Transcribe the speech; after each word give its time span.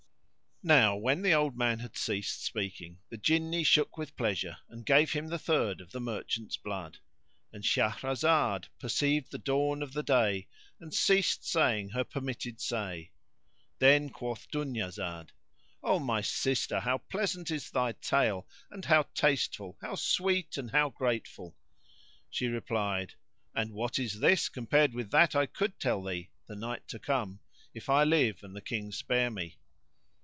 Now 0.63 0.95
when 0.95 1.23
the 1.23 1.33
old 1.33 1.57
man 1.57 1.79
had 1.79 1.97
ceased 1.97 2.43
speaking 2.43 2.99
the 3.09 3.17
Jinni 3.17 3.63
shook 3.63 3.97
with 3.97 4.15
pleasure 4.15 4.59
and 4.69 4.85
gave 4.85 5.11
him 5.13 5.25
the 5.29 5.39
third 5.39 5.81
of 5.81 5.91
the 5.91 5.99
merchant's 5.99 6.55
blood. 6.55 6.99
And 7.51 7.63
Shahrazad 7.63 8.67
perceived 8.79 9.31
the 9.31 9.39
dawn 9.39 9.81
of 9.81 9.93
day 10.05 10.47
and 10.79 10.93
ceased 10.93 11.47
saying 11.47 11.89
her 11.89 12.03
permitted 12.03 12.61
say. 12.61 13.09
Then 13.79 14.11
quoth 14.11 14.51
Dunyazad, 14.51 15.31
"O. 15.81 15.97
my 15.97 16.21
sister, 16.21 16.81
how 16.81 16.99
pleasant 16.99 17.49
is 17.49 17.71
thy 17.71 17.93
tale, 17.93 18.47
and 18.69 18.85
how 18.85 19.07
tasteful; 19.15 19.79
how 19.81 19.95
sweet 19.95 20.57
and 20.57 20.69
how 20.69 20.89
grateful!" 20.89 21.57
She 22.29 22.45
replied, 22.45 23.15
"And 23.55 23.73
what 23.73 23.97
is 23.97 24.19
this 24.19 24.47
compared 24.47 24.93
with 24.93 25.09
that 25.09 25.35
I 25.35 25.47
could 25.47 25.79
tell 25.79 26.03
thee, 26.03 26.29
the 26.45 26.55
night 26.55 26.87
to 26.89 26.99
come, 26.99 27.39
if 27.73 27.89
I 27.89 28.03
live 28.03 28.43
and 28.43 28.55
the 28.55 28.61
King 28.61 28.91
spare 28.91 29.31
me?" 29.31 29.57